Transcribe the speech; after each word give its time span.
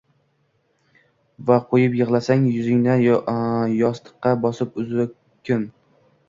va 1.49 1.57
toʼyib 1.67 1.97
yigʼlasang 1.99 2.47
yuzingni 2.53 2.95
yostiqqa 3.83 4.33
bosib 4.47 4.83
uzzukun 4.85 5.69